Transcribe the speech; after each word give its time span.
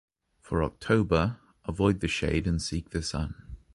For 0.39 0.63
October, 0.63 1.37
avoid 1.65 1.99
the 1.99 2.07
shade 2.07 2.47
and 2.47 2.59
seek 2.59 2.89
the 2.89 3.03
sun. 3.03 3.35